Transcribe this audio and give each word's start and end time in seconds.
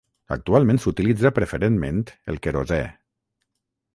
Actualment 0.35 0.79
s'utilitza 0.85 1.31
preferentment 1.35 2.01
el 2.33 2.41
querosè. 2.47 2.83